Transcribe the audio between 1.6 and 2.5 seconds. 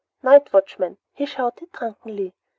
drunkenly.